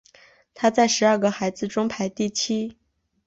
[0.55, 2.75] 他在十二个孩子中排第七。